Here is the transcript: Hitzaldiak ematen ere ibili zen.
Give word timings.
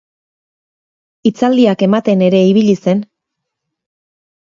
Hitzaldiak 1.29 1.83
ematen 1.87 2.23
ere 2.29 2.39
ibili 2.53 2.73
zen. 2.87 3.05